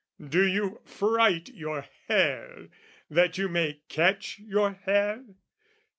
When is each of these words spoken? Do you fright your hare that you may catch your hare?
Do 0.27 0.43
you 0.43 0.81
fright 0.83 1.49
your 1.49 1.85
hare 2.07 2.69
that 3.11 3.37
you 3.37 3.47
may 3.47 3.81
catch 3.87 4.39
your 4.39 4.71
hare? 4.73 5.23